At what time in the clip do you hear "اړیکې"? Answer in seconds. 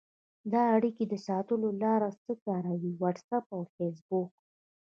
0.75-1.03